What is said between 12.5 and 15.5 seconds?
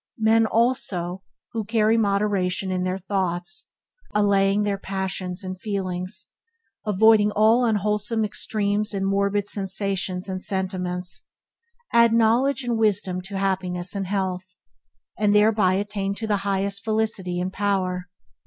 and wisdom to happiness and health, and